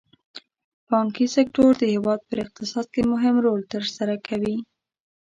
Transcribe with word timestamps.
بانکي 0.89 1.25
سکتور 1.35 1.71
د 1.77 1.83
هېواد 1.93 2.19
په 2.29 2.33
اقتصاد 2.43 2.85
کې 2.93 3.01
مهم 3.13 3.35
رول 3.45 3.61
تر 3.73 3.83
سره 3.95 4.15
کوي. 4.27 4.55